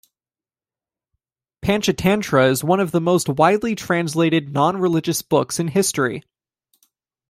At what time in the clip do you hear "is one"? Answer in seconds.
2.49-2.79